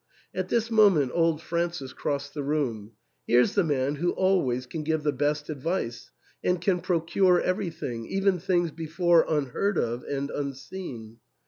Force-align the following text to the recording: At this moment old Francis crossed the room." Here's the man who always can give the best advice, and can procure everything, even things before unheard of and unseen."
At 0.33 0.49
this 0.49 0.71
moment 0.71 1.11
old 1.13 1.43
Francis 1.43 1.93
crossed 1.93 2.33
the 2.33 2.41
room." 2.41 2.93
Here's 3.27 3.53
the 3.53 3.63
man 3.63 3.97
who 3.97 4.13
always 4.13 4.65
can 4.65 4.81
give 4.81 5.03
the 5.03 5.11
best 5.11 5.47
advice, 5.47 6.09
and 6.43 6.59
can 6.59 6.79
procure 6.81 7.39
everything, 7.39 8.07
even 8.07 8.39
things 8.39 8.71
before 8.71 9.23
unheard 9.29 9.77
of 9.77 10.01
and 10.05 10.31
unseen." 10.31 11.17